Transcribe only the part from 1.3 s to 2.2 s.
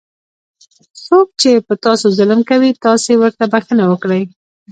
چې په تاسو